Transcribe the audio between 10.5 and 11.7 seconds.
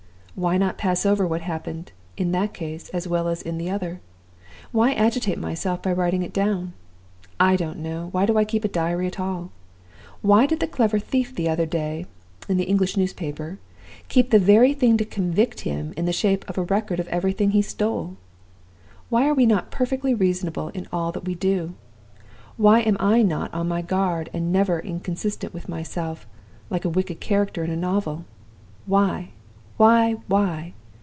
the clever thief the other